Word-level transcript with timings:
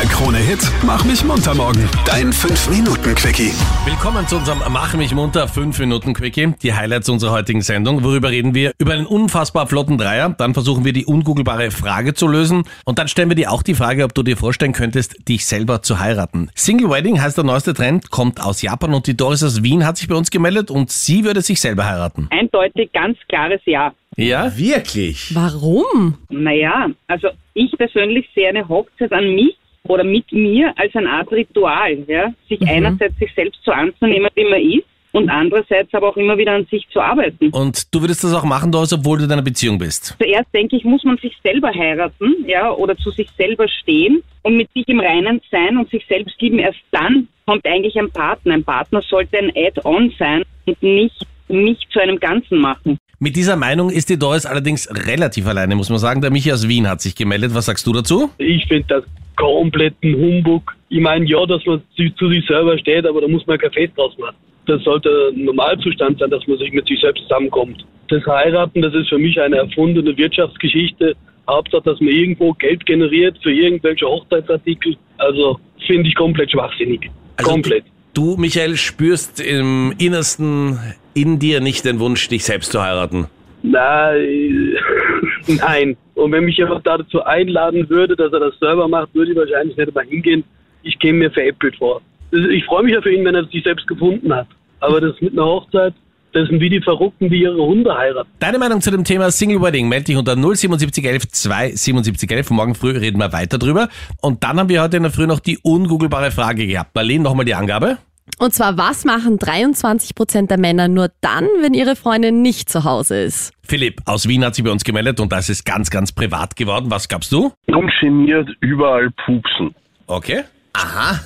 Der 0.00 0.08
Krone-Hit 0.08 0.60
Mach 0.86 1.04
mich 1.04 1.22
munter 1.26 1.54
morgen. 1.54 1.86
Dein 2.06 2.32
5-Minuten-Quickie. 2.32 3.52
Willkommen 3.84 4.26
zu 4.26 4.36
unserem 4.36 4.60
Mach 4.72 4.94
mich 4.94 5.14
munter 5.14 5.46
5 5.46 5.78
Minuten 5.78 6.14
Quickie. 6.14 6.54
Die 6.62 6.72
Highlights 6.72 7.10
unserer 7.10 7.32
heutigen 7.32 7.60
Sendung. 7.60 8.02
Worüber 8.02 8.30
reden 8.30 8.54
wir? 8.54 8.72
Über 8.78 8.94
einen 8.94 9.04
unfassbar 9.04 9.66
flotten 9.66 9.98
Dreier. 9.98 10.30
Dann 10.30 10.54
versuchen 10.54 10.86
wir 10.86 10.94
die 10.94 11.04
ungoogelbare 11.04 11.70
Frage 11.70 12.14
zu 12.14 12.28
lösen. 12.28 12.62
Und 12.86 12.98
dann 12.98 13.08
stellen 13.08 13.28
wir 13.28 13.34
dir 13.34 13.52
auch 13.52 13.62
die 13.62 13.74
Frage, 13.74 14.04
ob 14.04 14.14
du 14.14 14.22
dir 14.22 14.38
vorstellen 14.38 14.72
könntest, 14.72 15.28
dich 15.28 15.44
selber 15.44 15.82
zu 15.82 16.00
heiraten. 16.00 16.48
Single 16.54 16.88
Wedding 16.88 17.20
heißt 17.20 17.36
der 17.36 17.44
neueste 17.44 17.74
Trend, 17.74 18.10
kommt 18.10 18.40
aus 18.42 18.62
Japan 18.62 18.94
und 18.94 19.06
die 19.06 19.18
Doris 19.18 19.44
aus 19.44 19.62
Wien 19.62 19.84
hat 19.84 19.98
sich 19.98 20.08
bei 20.08 20.14
uns 20.14 20.30
gemeldet 20.30 20.70
und 20.70 20.90
sie 20.90 21.24
würde 21.24 21.42
sich 21.42 21.60
selber 21.60 21.84
heiraten. 21.84 22.26
Eindeutig 22.30 22.90
ganz 22.92 23.18
klares 23.28 23.60
Ja. 23.66 23.92
Ja? 24.16 24.56
Wirklich? 24.56 25.34
Warum? 25.34 26.16
Naja, 26.30 26.88
also 27.06 27.28
ich 27.52 27.70
persönlich 27.76 28.26
sehe 28.34 28.48
eine 28.48 28.66
Hochzeit 28.66 29.12
an 29.12 29.34
mich 29.34 29.59
oder 29.90 30.04
mit 30.04 30.30
mir 30.32 30.72
als 30.76 30.94
eine 30.94 31.10
Art 31.10 31.30
Ritual, 31.32 31.98
ja. 32.06 32.32
Sich 32.48 32.62
einerseits 32.66 33.18
sich 33.18 33.32
selbst 33.34 33.60
so 33.64 33.72
anzunehmen, 33.72 34.30
wie 34.34 34.44
man 34.44 34.60
ist 34.60 34.86
und 35.12 35.28
andererseits 35.28 35.92
aber 35.92 36.08
auch 36.08 36.16
immer 36.16 36.38
wieder 36.38 36.52
an 36.52 36.66
sich 36.70 36.86
zu 36.92 37.00
arbeiten. 37.00 37.50
Und 37.50 37.92
du 37.92 38.00
würdest 38.00 38.22
das 38.22 38.32
auch 38.32 38.44
machen, 38.44 38.70
Doris, 38.70 38.92
obwohl 38.92 39.18
du 39.18 39.24
in 39.24 39.32
einer 39.32 39.42
Beziehung 39.42 39.78
bist. 39.78 40.16
Zuerst 40.20 40.54
denke 40.54 40.76
ich, 40.76 40.84
muss 40.84 41.02
man 41.04 41.16
sich 41.18 41.36
selber 41.42 41.72
heiraten, 41.74 42.44
ja, 42.46 42.70
oder 42.70 42.96
zu 42.96 43.10
sich 43.10 43.28
selber 43.36 43.66
stehen 43.68 44.22
und 44.42 44.56
mit 44.56 44.72
sich 44.72 44.86
im 44.88 45.00
Reinen 45.00 45.40
sein 45.50 45.76
und 45.76 45.90
sich 45.90 46.06
selbst 46.06 46.40
lieben. 46.40 46.58
Erst 46.58 46.78
dann 46.92 47.28
kommt 47.46 47.66
eigentlich 47.66 47.98
ein 47.98 48.10
Partner. 48.10 48.54
Ein 48.54 48.64
Partner 48.64 49.02
sollte 49.02 49.38
ein 49.38 49.50
Add-on 49.54 50.12
sein 50.18 50.44
und 50.66 50.82
nicht 50.82 51.26
mich 51.48 51.78
zu 51.92 52.00
einem 52.00 52.20
Ganzen 52.20 52.58
machen. 52.58 52.98
Mit 53.18 53.36
dieser 53.36 53.56
Meinung 53.56 53.90
ist 53.90 54.08
die 54.08 54.18
Doris 54.18 54.46
allerdings 54.46 54.88
relativ 55.06 55.46
alleine, 55.46 55.74
muss 55.74 55.90
man 55.90 55.98
sagen. 55.98 56.22
Der 56.22 56.30
Michi 56.30 56.52
aus 56.52 56.68
Wien 56.68 56.88
hat 56.88 57.02
sich 57.02 57.14
gemeldet. 57.14 57.52
Was 57.54 57.66
sagst 57.66 57.86
du 57.86 57.92
dazu? 57.92 58.30
Ich 58.38 58.66
finde 58.66 58.86
das 58.88 59.04
kompletten 59.36 60.14
Humbug. 60.14 60.74
Ich 60.88 61.00
meine, 61.00 61.26
ja, 61.26 61.44
dass 61.46 61.64
man 61.66 61.82
zu, 61.96 62.28
sich 62.28 62.46
selber 62.46 62.78
steht, 62.78 63.06
aber 63.06 63.20
da 63.20 63.28
muss 63.28 63.46
man 63.46 63.58
kein 63.58 63.72
Fest 63.72 63.92
draus 63.96 64.16
machen. 64.18 64.36
Das 64.66 64.82
sollte 64.82 65.32
ein 65.34 65.44
Normalzustand 65.44 66.18
sein, 66.18 66.30
dass 66.30 66.46
man 66.46 66.58
sich 66.58 66.72
mit 66.72 66.86
sich 66.86 67.00
selbst 67.00 67.22
zusammenkommt. 67.22 67.84
Das 68.08 68.24
Heiraten, 68.26 68.82
das 68.82 68.94
ist 68.94 69.08
für 69.08 69.18
mich 69.18 69.40
eine 69.40 69.56
erfundene 69.56 70.16
Wirtschaftsgeschichte. 70.16 71.14
Hauptsache, 71.48 71.82
dass 71.84 72.00
man 72.00 72.10
irgendwo 72.10 72.52
Geld 72.52 72.84
generiert 72.86 73.36
für 73.42 73.52
irgendwelche 73.52 74.06
Hochzeitsartikel. 74.06 74.96
Also 75.18 75.58
finde 75.86 76.08
ich 76.08 76.14
komplett 76.14 76.50
schwachsinnig. 76.50 77.10
Also 77.36 77.50
komplett. 77.50 77.84
Du, 78.14 78.36
Michael, 78.36 78.76
spürst 78.76 79.40
im 79.40 79.94
Innersten 79.98 80.78
in 81.14 81.38
dir 81.38 81.60
nicht 81.60 81.84
den 81.84 82.00
Wunsch, 82.00 82.28
dich 82.28 82.44
selbst 82.44 82.72
zu 82.72 82.82
heiraten. 82.82 83.26
Nein, 83.62 84.76
nein. 85.46 85.96
Und 86.20 86.32
wenn 86.32 86.44
mich 86.44 86.58
jemand 86.58 86.86
dazu 86.86 87.24
einladen 87.24 87.88
würde, 87.88 88.14
dass 88.14 88.32
er 88.32 88.40
das 88.40 88.58
selber 88.60 88.86
macht, 88.88 89.14
würde 89.14 89.32
ich 89.32 89.38
wahrscheinlich 89.38 89.76
nicht 89.76 89.94
mal 89.94 90.04
hingehen. 90.04 90.44
Ich 90.82 90.98
käme 90.98 91.18
mir 91.18 91.30
veräppelt 91.30 91.76
vor. 91.76 92.02
Ich 92.30 92.64
freue 92.66 92.84
mich 92.84 92.92
ja 92.92 93.00
für 93.00 93.12
ihn, 93.12 93.24
wenn 93.24 93.34
er 93.34 93.44
sich 93.46 93.62
selbst 93.64 93.86
gefunden 93.86 94.32
hat. 94.32 94.46
Aber 94.80 95.00
das 95.00 95.18
mit 95.20 95.32
einer 95.32 95.46
Hochzeit, 95.46 95.94
das 96.32 96.48
sind 96.48 96.60
wie 96.60 96.68
die 96.68 96.80
Verrückten, 96.80 97.30
die 97.30 97.42
ihre 97.42 97.56
Hunde 97.56 97.96
heiraten. 97.96 98.28
Deine 98.38 98.58
Meinung 98.58 98.82
zu 98.82 98.90
dem 98.90 99.04
Thema 99.04 99.30
Single 99.30 99.62
Wedding 99.62 99.88
melde 99.88 100.04
dich 100.04 100.16
unter 100.16 100.36
07711 100.36 101.28
27711. 101.32 102.50
Morgen 102.50 102.74
früh 102.74 102.90
reden 102.90 103.18
wir 103.18 103.32
weiter 103.32 103.58
drüber. 103.58 103.88
Und 104.20 104.44
dann 104.44 104.60
haben 104.60 104.68
wir 104.68 104.82
heute 104.82 104.98
in 104.98 105.02
der 105.02 105.12
Früh 105.12 105.26
noch 105.26 105.40
die 105.40 105.58
ungoogelbare 105.62 106.30
Frage 106.30 106.66
gehabt. 106.66 106.94
Marlene, 106.94 107.24
nochmal 107.24 107.46
die 107.46 107.54
Angabe. 107.54 107.96
Und 108.38 108.54
zwar, 108.54 108.78
was 108.78 109.04
machen 109.04 109.38
23% 109.38 110.46
der 110.46 110.58
Männer 110.58 110.88
nur 110.88 111.08
dann, 111.20 111.44
wenn 111.60 111.74
ihre 111.74 111.96
Freundin 111.96 112.42
nicht 112.42 112.70
zu 112.70 112.84
Hause 112.84 113.22
ist? 113.22 113.52
Philipp 113.62 114.00
aus 114.06 114.26
Wien 114.28 114.44
hat 114.44 114.54
sich 114.54 114.64
bei 114.64 114.70
uns 114.70 114.84
gemeldet 114.84 115.20
und 115.20 115.32
das 115.32 115.48
ist 115.48 115.64
ganz, 115.64 115.90
ganz 115.90 116.12
privat 116.12 116.56
geworden. 116.56 116.86
Was 116.90 117.08
gabst 117.08 117.32
du? 117.32 117.52
ungeniert 117.66 118.48
überall 118.60 119.10
pupsen. 119.10 119.74
Okay. 120.06 120.42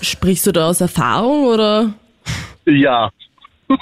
Sprichst 0.00 0.46
du 0.46 0.52
da 0.52 0.68
aus 0.68 0.80
Erfahrung 0.80 1.44
oder? 1.44 1.94
Ja. 2.66 3.10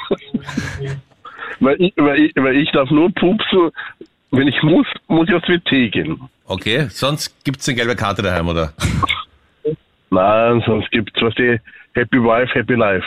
weil, 1.60 1.80
ich, 1.80 1.92
weil, 1.96 2.20
ich, 2.20 2.32
weil 2.36 2.56
ich 2.56 2.70
darf 2.72 2.90
nur 2.90 3.10
pupsen, 3.12 3.70
wenn 4.30 4.48
ich 4.48 4.62
muss, 4.62 4.86
muss 5.08 5.28
ich 5.28 5.34
aufs 5.34 5.48
WC 5.48 5.88
gehen. 5.90 6.20
Okay. 6.46 6.88
Sonst 6.90 7.44
gibt's 7.44 7.68
eine 7.68 7.76
gelbe 7.76 7.96
Karte 7.96 8.22
daheim, 8.22 8.48
oder? 8.48 8.72
Nein, 10.12 10.62
sonst 10.66 10.90
gibt's 10.90 11.18
was 11.22 11.34
die 11.36 11.58
Happy 11.94 12.18
Wife, 12.18 12.52
Happy 12.52 12.74
Life. 12.74 13.06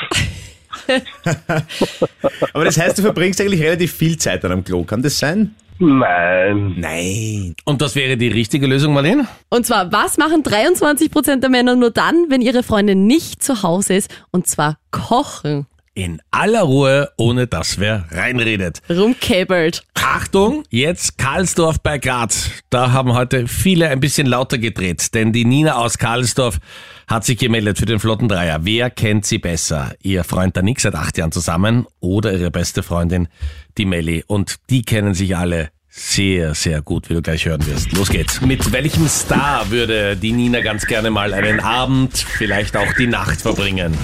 Aber 2.53 2.65
das 2.65 2.79
heißt, 2.79 2.97
du 2.97 3.03
verbringst 3.03 3.39
eigentlich 3.39 3.61
relativ 3.61 3.93
viel 3.93 4.17
Zeit 4.17 4.43
dann 4.43 4.51
am 4.51 4.63
Klo. 4.63 4.83
Kann 4.83 5.03
das 5.03 5.19
sein? 5.19 5.53
Nein. 5.77 6.73
Nein. 6.77 7.55
Und 7.63 7.81
das 7.83 7.95
wäre 7.95 8.17
die 8.17 8.29
richtige 8.29 8.65
Lösung, 8.65 8.93
Marlene? 8.93 9.27
Und 9.49 9.67
zwar, 9.67 9.91
was 9.91 10.17
machen 10.17 10.41
23% 10.41 11.41
der 11.41 11.49
Männer 11.49 11.75
nur 11.75 11.91
dann, 11.91 12.25
wenn 12.29 12.41
ihre 12.41 12.63
Freundin 12.63 13.05
nicht 13.05 13.43
zu 13.43 13.61
Hause 13.61 13.93
ist? 13.93 14.09
Und 14.31 14.47
zwar 14.47 14.77
kochen. 14.89 15.67
In 15.97 16.21
aller 16.29 16.63
Ruhe, 16.63 17.09
ohne 17.15 17.47
dass 17.47 17.79
wer 17.79 18.03
reinredet. 18.11 18.81
Rumkäbelt. 18.89 19.85
Achtung, 19.93 20.63
jetzt 20.69 21.17
Karlsdorf 21.17 21.79
bei 21.81 21.99
Graz. 21.99 22.49
Da 22.69 22.91
haben 22.91 23.13
heute 23.13 23.47
viele 23.47 23.87
ein 23.87 24.01
bisschen 24.01 24.27
lauter 24.27 24.57
gedreht, 24.57 25.13
denn 25.13 25.31
die 25.31 25.45
Nina 25.45 25.75
aus 25.75 25.97
Karlsdorf 25.97 26.59
hat 27.07 27.23
sich 27.23 27.37
gemeldet 27.37 27.79
für 27.79 27.85
den 27.85 27.99
flotten 27.99 28.27
Dreier. 28.27 28.59
Wer 28.63 28.89
kennt 28.89 29.25
sie 29.25 29.37
besser? 29.37 29.93
Ihr 30.01 30.25
Freund 30.25 30.57
der 30.57 30.63
Nick 30.63 30.81
seit 30.81 30.95
acht 30.95 31.17
Jahren 31.17 31.31
zusammen 31.31 31.87
oder 32.01 32.33
ihre 32.33 32.51
beste 32.51 32.83
Freundin, 32.83 33.29
die 33.77 33.85
Melli? 33.85 34.23
Und 34.27 34.57
die 34.69 34.81
kennen 34.83 35.13
sich 35.13 35.37
alle 35.37 35.69
sehr, 35.87 36.55
sehr 36.55 36.81
gut, 36.81 37.09
wie 37.09 37.13
du 37.13 37.21
gleich 37.21 37.45
hören 37.45 37.65
wirst. 37.67 37.93
Los 37.93 38.09
geht's. 38.09 38.41
Mit 38.41 38.73
welchem 38.73 39.07
Star 39.07 39.71
würde 39.71 40.17
die 40.17 40.33
Nina 40.33 40.59
ganz 40.59 40.85
gerne 40.87 41.09
mal 41.09 41.33
einen 41.33 41.61
Abend, 41.61 42.17
vielleicht 42.17 42.75
auch 42.75 42.91
die 42.99 43.07
Nacht 43.07 43.41
verbringen? 43.41 43.97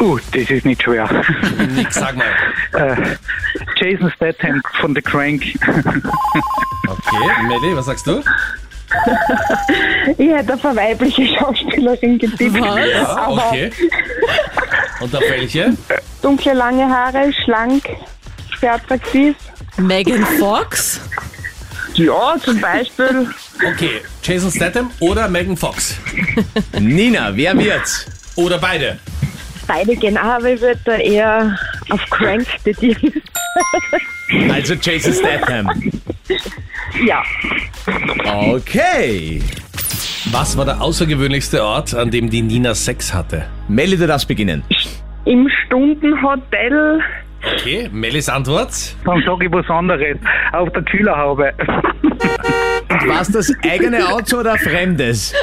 Uh, 0.00 0.18
das 0.32 0.50
ist 0.50 0.64
nicht 0.64 0.82
schwer. 0.82 1.08
Nick, 1.74 1.92
sag 1.92 2.16
mal. 2.16 2.26
Äh, 2.72 2.94
Jason 3.76 4.12
Statham 4.14 4.62
von 4.80 4.94
The 4.94 5.02
Crank. 5.02 5.42
Okay, 6.88 7.42
Melli, 7.48 7.74
was 7.76 7.86
sagst 7.86 8.06
du? 8.06 8.22
Ich 10.18 10.28
hätte 10.30 10.54
auf 10.54 10.64
eine 10.64 10.76
weibliche 10.76 11.26
Schauspielerin 11.26 12.18
getippt. 12.18 12.54
Was? 12.60 13.08
Aber 13.08 13.48
Okay. 13.48 13.70
Und 15.00 15.14
auf 15.14 15.22
welche? 15.28 15.76
dunkle, 16.22 16.54
lange 16.54 16.88
Haare, 16.88 17.32
schlank, 17.44 17.84
sehr 18.60 18.74
attraktiv. 18.74 19.36
Megan 19.76 20.24
Fox? 20.38 21.00
Ja, 21.94 22.34
zum 22.42 22.60
Beispiel. 22.60 23.28
Okay, 23.72 24.00
Jason 24.22 24.50
Statham 24.50 24.90
oder 25.00 25.28
Megan 25.28 25.56
Fox? 25.56 25.96
Nina, 26.78 27.30
wer 27.34 27.56
wird's? 27.58 28.06
Oder 28.36 28.58
beide? 28.58 28.98
Beide 29.72 29.94
gehen 29.94 30.18
auch, 30.18 30.24
aber 30.24 30.50
ich 30.50 30.60
würde 30.60 30.80
da 30.84 30.96
eher 30.96 31.56
auf 31.90 32.00
Crank 32.10 32.46
plädieren. 32.62 33.12
Also 34.52 34.74
Jason 34.74 35.12
Statham. 35.12 35.68
Ja, 37.04 37.22
Okay. 38.24 39.42
Was 40.30 40.56
war 40.56 40.64
der 40.64 40.80
außergewöhnlichste 40.80 41.64
Ort, 41.64 41.94
an 41.94 42.10
dem 42.12 42.30
die 42.30 42.42
Nina 42.42 42.74
Sex 42.74 43.12
hatte? 43.12 43.46
Melli, 43.68 43.96
du 43.96 44.06
darfst 44.06 44.28
beginnen. 44.28 44.62
im 45.24 45.48
Stundenhotel. 45.66 47.00
Okay, 47.56 47.88
Mellis 47.92 48.28
Antwort. 48.28 48.70
Dann 49.04 49.22
sage 49.24 49.46
ich 49.46 49.52
was 49.52 49.68
anderes. 49.68 50.16
Auf 50.52 50.70
der 50.72 50.82
Kühlerhaube. 50.82 51.52
War 53.06 53.20
es 53.22 53.32
das 53.32 53.52
eigene 53.64 54.06
Auto 54.08 54.38
oder 54.38 54.56
fremdes? 54.58 55.34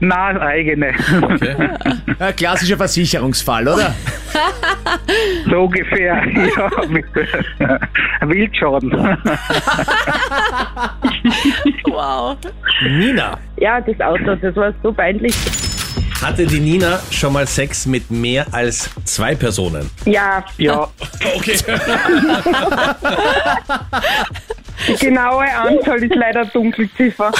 Nein, 0.00 0.38
eigene. 0.38 0.92
Okay. 1.22 1.56
Ein 2.18 2.36
klassischer 2.36 2.76
Versicherungsfall, 2.76 3.66
oder? 3.68 3.94
So 5.50 5.62
ungefähr. 5.64 6.22
Ja, 6.56 6.70
mit 6.88 7.04
Wildschaden. 8.22 8.90
Wow. 11.84 12.36
Nina, 12.82 13.38
Ja, 13.56 13.80
das 13.80 14.00
Auto, 14.00 14.34
das 14.36 14.54
war 14.56 14.72
so 14.82 14.92
peinlich. 14.92 15.34
hatte 16.22 16.46
die 16.46 16.60
Nina 16.60 17.00
schon 17.10 17.32
mal 17.32 17.46
Sex 17.46 17.86
mit 17.86 18.10
mehr 18.10 18.46
als 18.52 18.90
zwei 19.04 19.34
Personen? 19.34 19.90
Ja, 20.04 20.44
Ja, 20.58 20.88
Okay. 21.36 21.56
die 24.88 24.94
genaue 25.06 25.44
Anzahl 25.52 26.02
ist 26.02 26.14
leider 26.14 26.44
Dunkelziffer. 26.46 27.32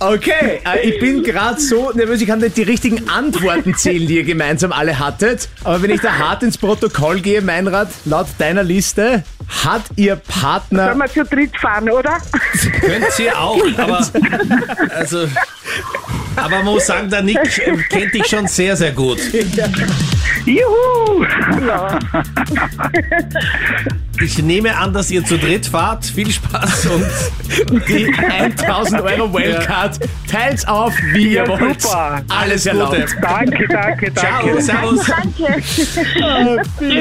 Okay, 0.00 0.60
äh, 0.64 0.88
ich 0.88 1.00
bin 1.00 1.24
gerade 1.24 1.60
so 1.60 1.90
nervös, 1.92 2.20
ich 2.20 2.28
kann 2.28 2.38
nicht 2.38 2.56
die 2.56 2.62
richtigen 2.62 3.08
Antworten 3.08 3.74
zählen, 3.74 4.06
die 4.06 4.16
ihr 4.16 4.24
gemeinsam 4.24 4.70
alle 4.70 4.96
hattet. 4.96 5.48
Aber 5.64 5.82
wenn 5.82 5.90
ich 5.90 6.00
da 6.00 6.16
hart 6.18 6.44
ins 6.44 6.56
Protokoll 6.56 7.20
gehe, 7.20 7.42
Meinrad, 7.42 7.88
laut 8.04 8.28
deiner 8.38 8.62
Liste, 8.62 9.24
hat 9.64 9.82
ihr 9.96 10.14
Partner... 10.14 10.86
Sollen 10.86 10.98
wir 10.98 11.06
zu 11.08 11.24
dritt 11.24 11.56
fahren, 11.58 11.90
oder? 11.90 12.18
Könnt 12.80 13.18
ihr 13.18 13.36
auch, 13.36 13.60
aber 13.76 14.06
also, 14.94 15.26
aber 16.36 16.48
man 16.48 16.64
muss 16.66 16.86
sagen, 16.86 17.10
der 17.10 17.22
Nick 17.22 17.40
kennt 17.88 18.14
dich 18.14 18.26
schon 18.26 18.46
sehr, 18.46 18.76
sehr 18.76 18.92
gut. 18.92 19.18
juhu! 20.44 21.26
Ja. 21.66 21.98
Ich 24.22 24.38
nehme 24.42 24.76
an, 24.76 24.92
dass 24.92 25.10
ihr 25.10 25.24
zu 25.24 25.38
dritt 25.38 25.66
fahrt. 25.66 26.04
Viel 26.04 26.30
Spaß 26.30 26.86
und 26.86 27.06
Die 27.88 28.12
1000 28.12 29.00
Euro 29.00 29.32
Wildcard. 29.32 29.98
Teilt's 30.30 30.66
auf, 30.66 30.92
wie 31.12 31.34
ihr 31.34 31.46
wollt. 31.46 31.80
Super. 31.82 32.22
Alles 32.28 32.64
Gute. 32.64 32.70
erlaubt. 32.70 33.16
Danke, 33.22 33.66
danke, 33.68 34.14
Ciao, 34.14 34.46
danke. 34.46 34.62
servus. 34.62 35.04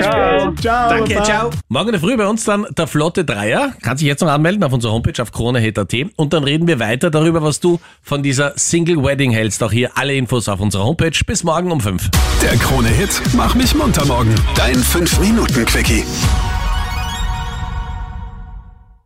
Ciao. 0.02 0.54
Ciao. 0.56 0.90
Danke, 0.90 1.24
ciao. 1.24 1.50
Morgen 1.70 1.88
in 1.90 1.92
der 1.94 2.02
Früh 2.02 2.18
bei 2.18 2.28
uns 2.28 2.44
dann 2.46 2.66
der 2.78 2.88
Flotte 2.88 3.26
Dreier. 3.26 3.74
Kann 3.82 3.98
sich 3.98 4.08
jetzt 4.08 4.22
noch 4.22 4.30
anmelden 4.30 4.64
auf 4.64 4.72
unserer 4.74 4.92
Homepage 4.94 5.22
auf 5.22 5.32
kronehit.at 5.32 5.94
und 6.16 6.34
dann 6.34 6.44
reden 6.44 6.68
wir 6.68 6.80
weiter 6.80 7.10
darüber, 7.10 7.42
was 7.42 7.60
du 7.60 7.80
von 8.02 8.24
dieser 8.24 8.54
Single 8.56 9.04
Wedding 9.04 9.32
hältst. 9.32 9.62
Auch 9.64 9.72
hier 9.72 9.92
alle 9.96 10.14
Infos 10.16 10.48
auf 10.50 10.60
unserer 10.60 10.86
Homepage. 10.86 11.12
Bis 11.26 11.44
morgen 11.44 11.72
um 11.72 11.82
fünf. 11.82 12.10
Der 12.42 12.56
Krone-Hit 12.58 13.22
Mach 13.36 13.56
mich 13.56 13.74
munter 13.76 14.06
morgen. 14.06 14.34
Dein 14.56 14.76
5-Minuten-Quickie. 14.78 16.04